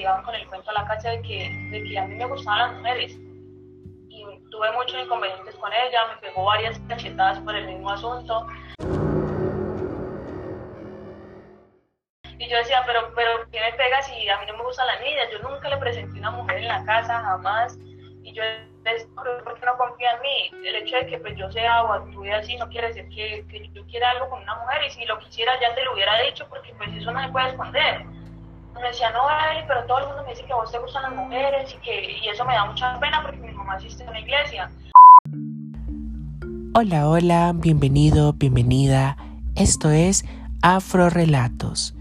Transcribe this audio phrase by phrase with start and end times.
[0.00, 2.58] llegaban con el cuento a la casa de que, de que a mí me gustaban
[2.58, 3.12] las mujeres.
[4.08, 8.46] Y tuve muchos inconvenientes con ella, me pegó varias cachetadas por el mismo asunto.
[12.38, 15.00] Y yo decía, pero, pero ¿qué me pega si a mí no me gustan las
[15.02, 15.28] niñas?
[15.30, 17.76] Yo nunca le presenté una mujer en la casa, jamás.
[18.22, 18.42] Y yo,
[19.14, 20.66] ¿por qué no confía en mí?
[20.66, 23.68] El hecho de que pues, yo sea o actúe así no quiere decir que, que,
[23.68, 24.82] yo quiera algo con una mujer.
[24.86, 27.50] Y si lo quisiera ya te lo hubiera dicho, porque pues eso no se puede
[27.50, 28.06] esconder.
[28.80, 29.20] Me decía, no,
[29.52, 31.80] Eli, pero todo el mundo me dice que a vos te gustan las mujeres y,
[31.84, 34.70] que, y eso me da mucha pena porque mi mamá asiste a una iglesia.
[36.74, 39.16] Hola, hola, bienvenido, bienvenida.
[39.54, 40.24] Esto es
[40.62, 41.94] Afro Relatos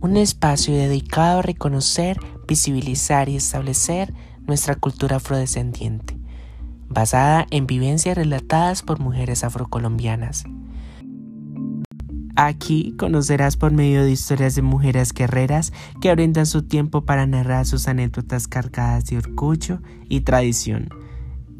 [0.00, 4.14] un espacio dedicado a reconocer, visibilizar y establecer
[4.46, 6.16] nuestra cultura afrodescendiente,
[6.88, 10.44] basada en vivencias relatadas por mujeres afrocolombianas.
[12.40, 17.66] Aquí conocerás por medio de historias de mujeres guerreras que orientan su tiempo para narrar
[17.66, 20.88] sus anécdotas cargadas de orgullo y tradición.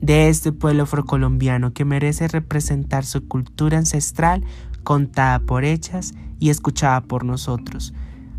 [0.00, 4.44] De este pueblo afrocolombiano que merece representar su cultura ancestral
[4.84, 7.92] contada por hechas y escuchada por nosotros,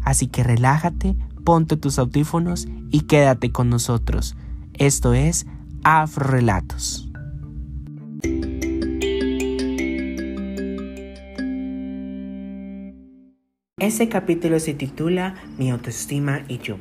[0.05, 4.37] Así que relájate, ponte tus audífonos y quédate con nosotros.
[4.75, 5.45] Esto es
[5.83, 6.39] Afro
[13.79, 16.75] Este capítulo se titula Mi autoestima y yo,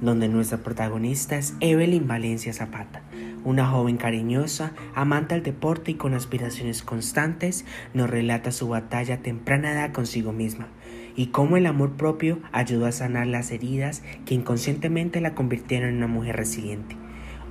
[0.00, 3.02] donde nuestra protagonista es Evelyn Valencia Zapata,
[3.42, 9.92] una joven cariñosa, amante al deporte y con aspiraciones constantes, nos relata su batalla temprana
[9.92, 10.68] consigo misma
[11.16, 15.96] y cómo el amor propio ayudó a sanar las heridas que inconscientemente la convirtieron en
[15.96, 16.96] una mujer resiliente.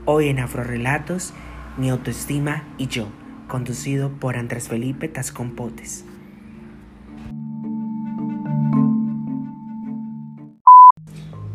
[0.06, 1.34] Hoy en Afrorelatos,
[1.78, 3.10] mi autoestima y yo,
[3.50, 6.06] conducido por Andrés Felipe Tascompotes.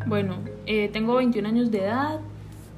[0.09, 2.21] Bueno, eh, tengo 21 años de edad.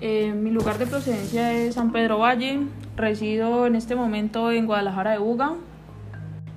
[0.00, 2.58] Eh, mi lugar de procedencia es San Pedro Valle.
[2.96, 5.52] Resido en este momento en Guadalajara de Uga,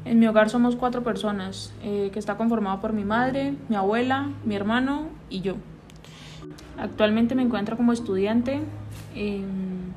[0.03, 4.31] en mi hogar somos cuatro personas, eh, que está conformado por mi madre, mi abuela,
[4.45, 5.57] mi hermano y yo.
[6.79, 8.59] Actualmente me encuentro como estudiante.
[9.13, 9.93] Em,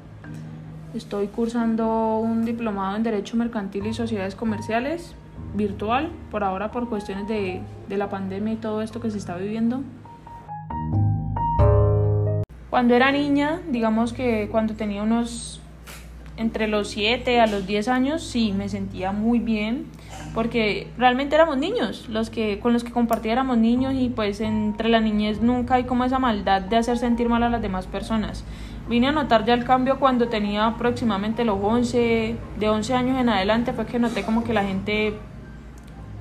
[0.92, 5.15] estoy cursando un diplomado en Derecho Mercantil y Sociedades Comerciales,
[5.54, 9.38] virtual, por ahora por cuestiones de, de la pandemia y todo esto que se está
[9.38, 9.82] viviendo.
[12.76, 15.62] Cuando era niña, digamos que cuando tenía unos
[16.37, 19.87] entre los 7 a los 10 años, sí, me sentía muy bien
[20.34, 24.91] porque realmente éramos niños, los que con los que compartía éramos niños y pues entre
[24.91, 28.44] la niñez nunca hay como esa maldad de hacer sentir mal a las demás personas.
[28.91, 33.31] Vine a notar ya el cambio cuando tenía aproximadamente los 11, de 11 años en
[33.31, 35.15] adelante fue que noté como que la gente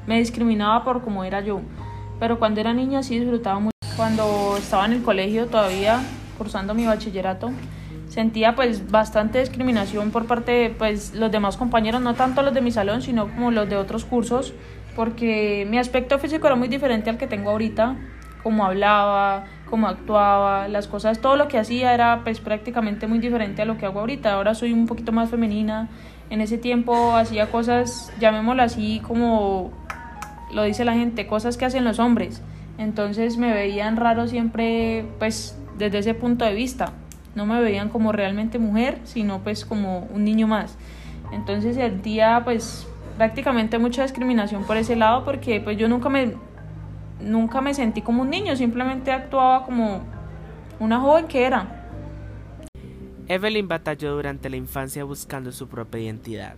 [0.07, 1.59] me discriminaba por cómo era yo.
[2.17, 3.75] Pero cuando era niña sí disfrutaba mucho.
[3.97, 5.99] Cuando estaba en el colegio todavía
[6.38, 7.51] cursando mi bachillerato,
[8.07, 12.62] sentía pues bastante discriminación por parte de pues los demás compañeros, no tanto los de
[12.62, 14.53] mi salón, sino como los de otros cursos,
[14.95, 17.95] porque mi aspecto físico era muy diferente al que tengo ahorita,
[18.44, 23.63] como hablaba, cómo actuaba, las cosas, todo lo que hacía era pues prácticamente muy diferente
[23.63, 24.34] a lo que hago ahorita.
[24.34, 25.90] Ahora soy un poquito más femenina.
[26.29, 29.72] En ese tiempo hacía cosas, llamémoslo así, como
[30.53, 32.41] lo dice la gente, cosas que hacen los hombres.
[32.78, 36.94] Entonces me veían raro siempre pues desde ese punto de vista
[37.36, 40.78] no me veían como realmente mujer, sino pues como un niño más.
[41.31, 42.88] Entonces sentía pues
[43.18, 46.34] prácticamente mucha discriminación por ese lado porque pues yo nunca me
[47.22, 50.02] nunca me sentí como un niño, simplemente actuaba como
[50.80, 51.90] una joven que era.
[53.28, 56.56] Evelyn batalló durante la infancia buscando su propia identidad.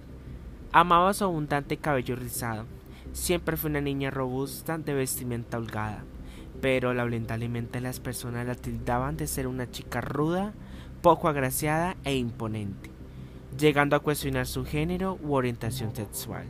[0.72, 2.66] Amaba su abundante cabello rizado.
[3.14, 6.04] Siempre fue una niña robusta de vestimenta holgada,
[6.62, 10.54] pero lamentablemente las personas la tildaban de ser una chica ruda,
[11.02, 12.90] poco agraciada e imponente,
[13.58, 16.48] llegando a cuestionar su género u orientación sexual.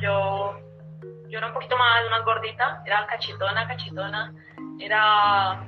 [0.00, 0.58] Yo,
[1.28, 4.34] yo era un poquito más, más gordita, era cachitona, cachitona,
[4.80, 5.64] era,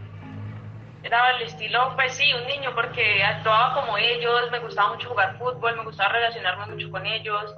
[1.03, 5.37] era el estilo, pues sí, un niño, porque actuaba como ellos, me gustaba mucho jugar
[5.39, 7.55] fútbol, me gustaba relacionarme mucho con ellos,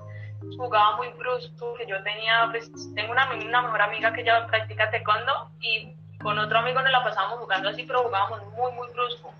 [0.57, 4.91] jugaba muy brusco, que yo tenía, pues tengo una, una mejor amiga que ya practica
[4.91, 9.33] taekwondo y con otro amigo nos la pasábamos jugando así, pero jugábamos muy, muy brusco.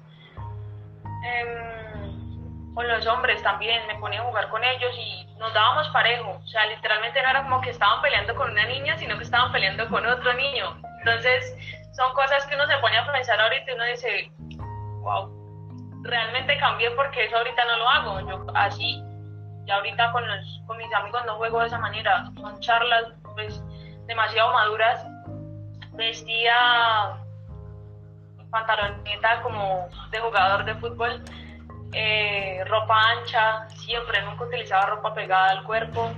[1.25, 6.41] Em, con los hombres también, me ponía a jugar con ellos y nos dábamos parejo,
[6.45, 9.53] o sea, literalmente no era como que estaban peleando con una niña, sino que estaban
[9.53, 10.77] peleando con otro niño.
[10.99, 11.57] Entonces,
[11.97, 14.31] son cosas que uno se pone a pensar ahorita y uno dice,
[15.01, 15.31] wow,
[16.03, 19.03] realmente cambié porque eso ahorita no lo hago, yo así
[19.67, 23.63] ya ahorita con, los, con mis amigos no juego de esa manera, son charlas, pues
[24.07, 25.07] demasiado maduras.
[25.93, 27.17] Vestía
[28.51, 31.23] pantaloneta como de jugador de fútbol,
[31.93, 36.13] eh, ropa ancha, siempre, nunca utilizaba ropa pegada al cuerpo.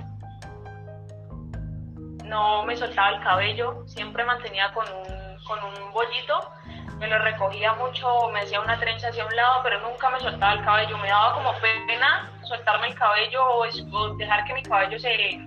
[2.23, 6.51] No me soltaba el cabello, siempre mantenía con un, con un bollito,
[6.99, 10.53] me lo recogía mucho, me hacía una trenza hacia un lado, pero nunca me soltaba
[10.53, 10.97] el cabello.
[10.97, 15.39] Me daba como pena soltarme el cabello o, dejar que mi cabello se,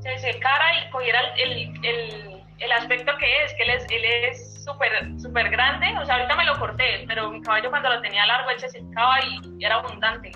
[0.00, 1.52] se secara y cogiera el,
[1.84, 6.16] el, el, aspecto que es, que él es, él es súper super grande, o sea,
[6.16, 9.64] ahorita me lo corté, pero mi cabello cuando lo tenía largo él se secaba y,
[9.64, 10.32] era abundante.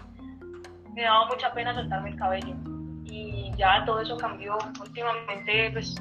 [0.95, 2.55] Me daba mucha pena soltarme el cabello.
[3.05, 4.59] Y ya todo eso cambió.
[4.81, 5.97] Últimamente, pues,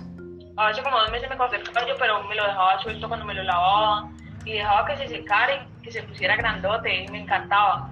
[0.57, 3.33] hace como dos meses me corté el cabello, pero me lo dejaba suelto cuando me
[3.33, 4.09] lo lavaba
[4.45, 7.89] y dejaba que se secara y que se pusiera grandote y me encantaba.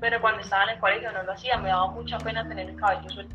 [0.00, 2.76] Pero cuando estaba en el colegio no lo hacía, me daba mucha pena tener el
[2.76, 3.34] cabello suelto.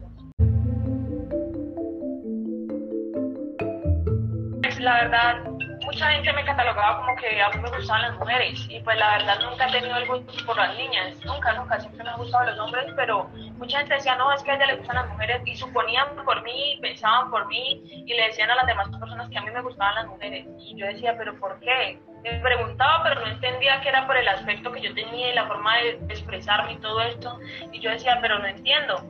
[4.62, 5.53] Pues, la verdad,
[5.94, 9.18] mucha gente me catalogaba como que a mí me gustaban las mujeres y pues la
[9.18, 12.50] verdad nunca he tenido el gusto por las niñas, nunca, nunca, siempre me han gustado
[12.50, 15.42] los hombres, pero mucha gente decía, no, es que a ella le gustan las mujeres
[15.46, 19.38] y suponían por mí, pensaban por mí y le decían a las demás personas que
[19.38, 22.00] a mí me gustaban las mujeres y yo decía, pero ¿por qué?
[22.24, 25.46] Me preguntaba, pero no entendía que era por el aspecto que yo tenía y la
[25.46, 27.38] forma de expresarme y todo esto
[27.72, 29.04] y yo decía, pero no entiendo.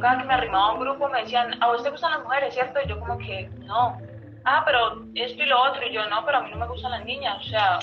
[0.00, 2.54] Cada que me arrimaba a un grupo me decían, ¿a vos te gustan las mujeres,
[2.54, 2.80] cierto?
[2.84, 3.98] Y yo como que, no.
[4.44, 5.86] Ah, pero esto y lo otro.
[5.86, 7.38] Y yo, no, pero a mí no me gustan las niñas.
[7.38, 7.78] O sea,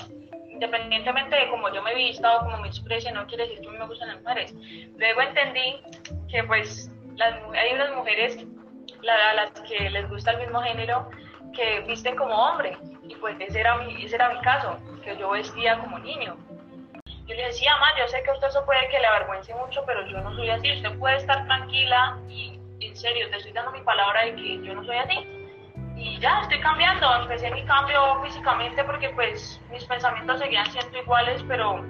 [0.50, 3.70] independientemente de cómo yo me vista o cómo me exprese, no quiere decir que a
[3.70, 4.54] mí me gustan las mujeres.
[4.96, 5.80] Luego entendí
[6.28, 8.44] que pues las, hay unas mujeres
[9.08, 11.08] a las que les gusta el mismo género
[11.54, 12.76] que visten como hombre.
[13.08, 16.36] Y pues ese era mi, ese era mi caso, que yo vestía como niño.
[17.28, 19.84] Yo le decía, mamá, yo sé que a usted eso puede que le avergüence mucho,
[19.84, 20.72] pero yo no soy así.
[20.72, 24.74] Usted puede estar tranquila y en serio, te estoy dando mi palabra de que yo
[24.74, 25.48] no soy así.
[25.94, 27.14] Y ya, estoy cambiando.
[27.16, 31.84] Empecé mi cambio físicamente porque pues mis pensamientos seguían siendo iguales, pero,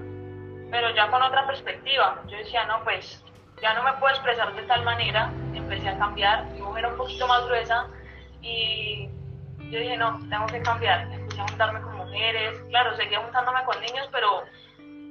[0.72, 2.20] pero ya con otra perspectiva.
[2.26, 3.24] Yo decía, no, pues
[3.62, 5.30] ya no me puedo expresar de tal manera.
[5.54, 6.46] Empecé a cambiar.
[6.46, 7.86] Mi mujer era un poquito más gruesa
[8.42, 9.08] y
[9.70, 11.02] yo dije, no, tengo que cambiar.
[11.12, 12.60] Empecé a juntarme con mujeres.
[12.70, 14.42] Claro, seguía juntándome con niños, pero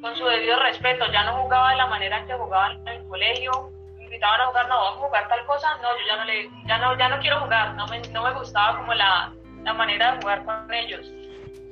[0.01, 1.05] con su debido respeto.
[1.11, 3.71] Ya no jugaba de la manera que jugaba en el colegio.
[3.97, 5.77] Me invitaban a jugar, no, vamos a jugar tal cosa.
[5.81, 7.75] No, yo ya no, le, ya no, ya no quiero jugar.
[7.75, 9.33] No me, no me gustaba como la,
[9.63, 11.05] la manera de jugar con ellos.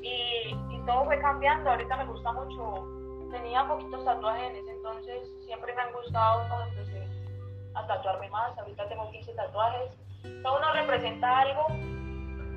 [0.02, 1.70] Y, y, todo fue cambiando.
[1.70, 2.88] Ahorita me gusta mucho.
[3.32, 5.30] Tenía poquitos tatuajes en ese entonces.
[5.46, 7.08] Siempre me han gustado cuando empecé
[7.74, 8.58] a tatuarme más.
[8.58, 9.92] Ahorita tengo 15 tatuajes.
[10.42, 11.68] Cada uno representa algo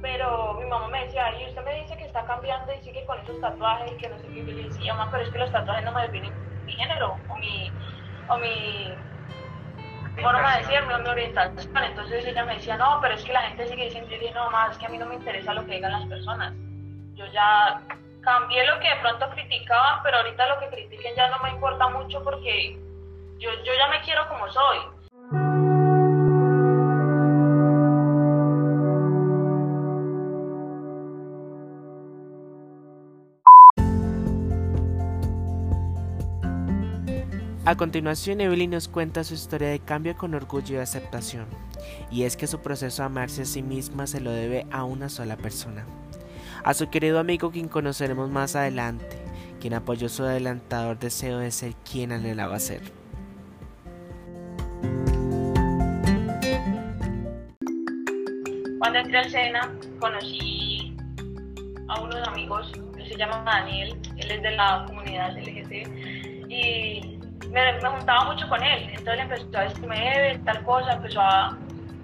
[0.00, 3.18] pero mi mamá me decía, y usted me dice que está cambiando y sigue con
[3.20, 5.52] esos tatuajes y que no sé qué, y le decía, mamá, pero es que los
[5.52, 6.32] tatuajes no me definen
[6.64, 7.72] mi género o mi,
[8.28, 8.94] o mi
[10.22, 11.84] forma de decir, mi, mi orientación.
[11.84, 14.44] Entonces ella me decía, no, pero es que la gente sigue diciendo, yo dije, no,
[14.46, 16.54] mamá, es que a mí no me interesa lo que digan las personas.
[17.14, 17.82] Yo ya
[18.20, 21.88] cambié lo que de pronto criticaban, pero ahorita lo que critiquen ya no me importa
[21.88, 22.78] mucho porque
[23.38, 24.78] yo, yo ya me quiero como soy.
[37.68, 41.44] A continuación, Evelyn nos cuenta su historia de cambio con orgullo y aceptación,
[42.10, 45.10] y es que su proceso de amarse a sí misma se lo debe a una
[45.10, 45.84] sola persona,
[46.64, 49.18] a su querido amigo quien conoceremos más adelante,
[49.60, 52.80] quien apoyó su adelantador deseo de ser quien anhelaba ser.
[58.78, 60.96] Cuando entré al SENA, conocí
[61.88, 67.17] a unos amigos, que se llama Daniel, él es de la comunidad LGT, y
[67.50, 71.56] me, juntaba mucho con él, entonces empezó a decirme, tal cosa, empezó a,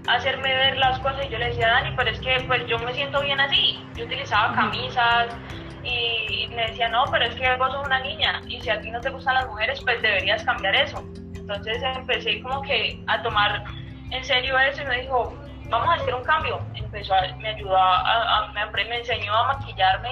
[0.07, 2.93] hacerme ver las cosas y yo le decía, Dani, pero es que pues yo me
[2.93, 3.83] siento bien así.
[3.95, 5.35] Yo utilizaba camisas
[5.83, 8.91] y me decía, no, pero es que vos sos una niña y si a ti
[8.91, 11.03] no te gustan las mujeres, pues deberías cambiar eso.
[11.35, 13.65] Entonces empecé como que a tomar
[14.11, 15.35] en serio eso y me dijo,
[15.69, 16.61] vamos a hacer un cambio.
[16.75, 20.11] Empezó, a, me ayudó, a, me, me enseñó a maquillarme,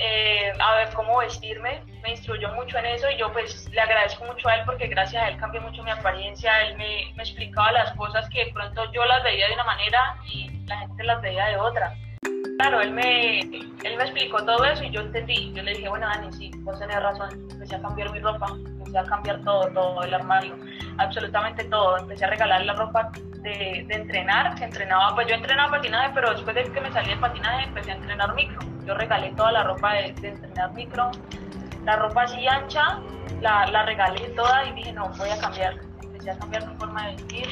[0.00, 4.24] eh, a ver cómo vestirme, me instruyó mucho en eso y yo pues le agradezco
[4.24, 7.92] mucho a él porque gracias a él cambió mucho mi apariencia, él me, explicaba las
[7.92, 11.46] cosas que de pronto yo las veía de una manera y la gente las veía
[11.46, 11.94] de otra.
[12.58, 16.06] Claro, él me, él me explicó todo eso y yo entendí, yo le dije, bueno
[16.06, 20.02] Dani, sí, vos tenés razón, empecé a cambiar mi ropa, empecé a cambiar todo, todo
[20.02, 20.56] el armario,
[20.98, 23.10] absolutamente todo, empecé a regalar la ropa
[23.42, 27.10] de, de entrenar, que entrenaba, pues yo entrenaba patinaje, pero después de que me salí
[27.10, 28.60] del patinaje empecé a entrenar micro.
[28.86, 31.10] Yo regalé toda la ropa de, entrenar micro,
[31.84, 33.00] la ropa así ancha,
[33.40, 35.74] la, la, regalé toda y dije, no, voy a cambiar.
[36.02, 37.48] empecé a cambiar mi forma de vestir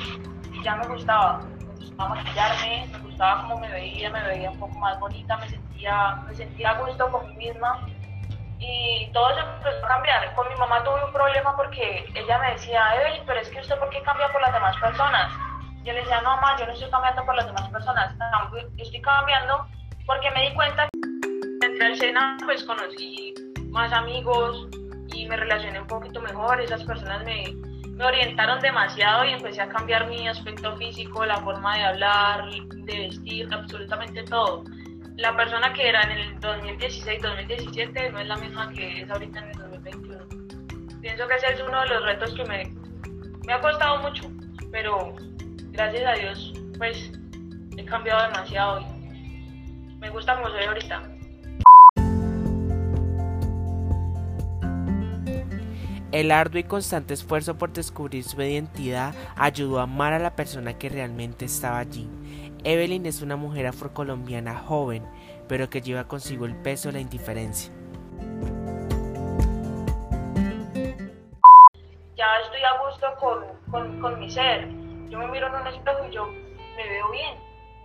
[0.52, 4.58] y ya me gustaba, me gustaba maquillarme, me gustaba cómo me veía, me veía un
[4.58, 7.86] poco más bonita, me sentía, me sentía a gusto con mí misma
[8.58, 10.34] y todo eso empezó a cambiar.
[10.34, 13.78] Con mi mamá tuve un problema porque ella me decía, Evelyn, pero es que usted
[13.78, 15.32] por qué cambia por las demás personas.
[15.82, 18.14] Yo le decía, no, mamá, yo no estoy cambiando por las demás personas,
[18.76, 19.66] estoy cambiando
[20.06, 23.34] porque me di cuenta que entre el Sena pues conocí
[23.70, 24.68] más amigos
[25.14, 27.54] y me relacioné un poquito mejor, esas personas me,
[27.90, 32.98] me orientaron demasiado y empecé a cambiar mi aspecto físico, la forma de hablar, de
[32.98, 34.64] vestir, absolutamente todo
[35.20, 39.50] la persona que era en el 2016-2017 no es la misma que es ahorita en
[39.50, 40.18] el 2021.
[41.02, 42.72] Pienso que ese es uno de los retos que me,
[43.46, 44.30] me ha costado mucho,
[44.72, 45.14] pero
[45.72, 47.12] gracias a Dios pues
[47.76, 51.09] he cambiado demasiado y me gusta como soy ahorita.
[56.12, 60.76] El arduo y constante esfuerzo por descubrir su identidad ayudó a amar a la persona
[60.76, 62.10] que realmente estaba allí.
[62.64, 65.06] Evelyn es una mujer afrocolombiana joven,
[65.46, 67.72] pero que lleva consigo el peso de la indiferencia.
[72.16, 73.06] Ya estoy a gusto
[73.70, 74.68] con, con, mi ser.
[75.10, 77.36] Yo me miro en un espejo y yo me veo bien,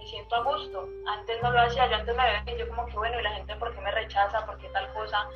[0.05, 0.87] siento a gusto.
[1.07, 3.55] Antes no lo hacía, yo antes me veía yo como que bueno, y la gente
[3.55, 5.27] por qué me rechaza, por qué tal cosa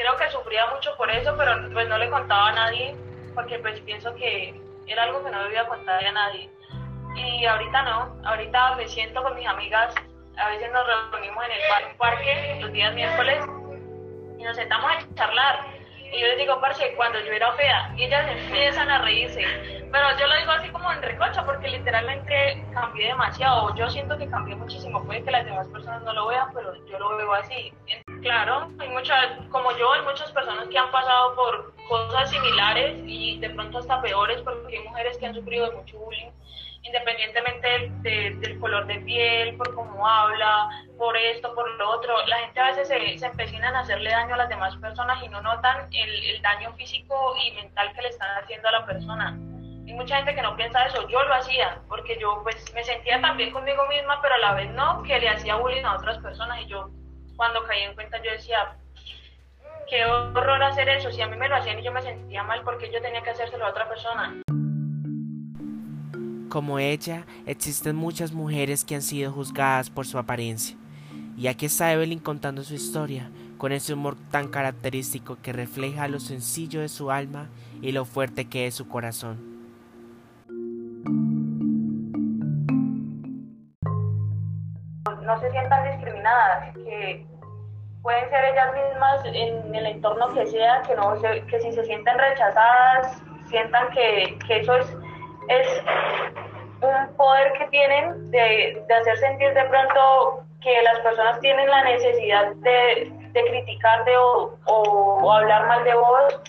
[0.00, 2.96] creo que sufría mucho por eso, pero pues no le contaba a nadie,
[3.34, 6.50] porque pues pienso que era algo que no debía contarle a nadie.
[7.16, 9.94] Y ahorita no, ahorita me siento con mis amigas,
[10.38, 13.44] a veces nos reunimos en el parque los días miércoles
[14.38, 15.79] y nos sentamos a charlar.
[16.12, 19.42] Y yo les digo, parce, cuando yo era fea, ellas empiezan a reírse.
[19.92, 23.74] Pero yo lo digo así como en recocha, porque literalmente cambié demasiado.
[23.76, 25.04] Yo siento que cambié muchísimo.
[25.04, 27.72] Puede que las demás personas no lo vean, pero yo lo veo así.
[28.22, 33.38] Claro, hay muchas, como yo, hay muchas personas que han pasado por cosas similares y
[33.38, 36.30] de pronto hasta peores porque hay mujeres que han sufrido de mucho bullying,
[36.82, 42.26] independientemente del color de piel, por cómo habla, por esto, por lo otro.
[42.26, 45.28] La gente a veces se, se empecinan a hacerle daño a las demás personas y
[45.28, 49.38] no notan el, el daño físico y mental que le están haciendo a la persona.
[49.86, 53.20] Hay mucha gente que no piensa eso, yo lo hacía, porque yo pues me sentía
[53.20, 56.18] tan bien conmigo misma, pero a la vez no, que le hacía bullying a otras
[56.18, 56.90] personas y yo
[57.36, 58.76] cuando caí en cuenta yo decía,
[59.88, 62.62] qué horror hacer eso, si a mí me lo hacían y yo me sentía mal,
[62.62, 64.42] porque yo tenía que hacérselo a otra persona?
[66.50, 70.76] Como ella, existen muchas mujeres que han sido juzgadas por su apariencia.
[71.36, 76.18] Y aquí está Evelyn contando su historia, con ese humor tan característico que refleja lo
[76.18, 77.48] sencillo de su alma
[77.80, 79.38] y lo fuerte que es su corazón.
[85.22, 87.26] No se sientan discriminadas, que
[88.02, 91.14] pueden ser ellas mismas en el entorno que sea, que, no
[91.46, 94.96] que si se sienten rechazadas, sientan que, que eso es,
[95.48, 95.82] es
[96.82, 101.84] un poder que tienen de, de, hacer sentir de pronto que las personas tienen la
[101.84, 106.40] necesidad de, de criticarte o, o, hablar mal de vos.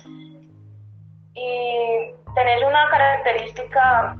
[1.34, 4.16] Y tenés una característica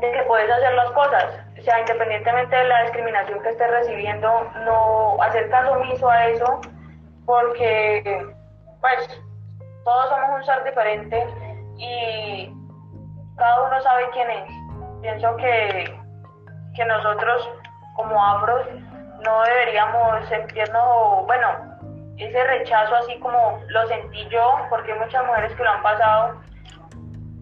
[0.00, 4.28] de que puedes hacer las cosas sea, independientemente de la discriminación que esté recibiendo,
[4.64, 6.60] no hacer caso omiso a eso,
[7.26, 8.24] porque
[8.80, 9.20] pues
[9.84, 11.26] todos somos un ser diferente
[11.76, 12.50] y
[13.36, 14.44] cada uno sabe quién es.
[15.02, 16.00] Pienso que,
[16.74, 17.48] que nosotros
[17.94, 18.66] como afros
[19.24, 21.48] no deberíamos sentirnos, bueno,
[22.18, 26.40] ese rechazo así como lo sentí yo, porque hay muchas mujeres que lo han pasado.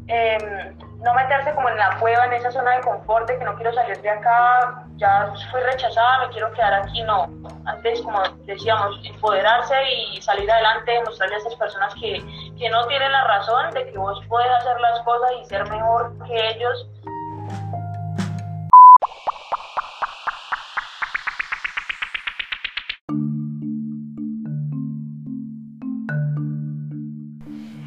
[0.09, 0.75] Eh,
[1.05, 3.73] no meterse como en la cueva, en esa zona de confort, de que no quiero
[3.75, 7.29] salir de acá, ya fui rechazada, me quiero quedar aquí, no.
[7.67, 9.75] Antes, como decíamos, empoderarse
[10.13, 12.25] y salir adelante, mostrarle a esas personas que,
[12.59, 16.17] que no tienen la razón de que vos puedes hacer las cosas y ser mejor
[16.27, 16.89] que ellos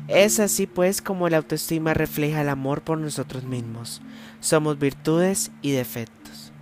[0.08, 4.02] Es así pues como la autoestima refleja el amor por nosotros mismos.
[4.40, 6.54] Somos virtudes y defectos.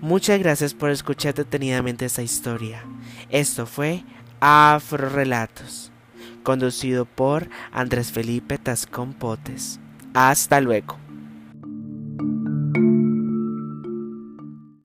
[0.00, 2.84] Muchas gracias por escuchar detenidamente esta historia.
[3.30, 4.04] Esto fue
[4.38, 5.90] Afro Relatos,
[6.44, 9.80] conducido por Andrés Felipe Tascón Potes.
[10.14, 11.03] Hasta luego.